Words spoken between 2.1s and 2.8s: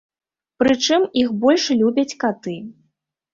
каты.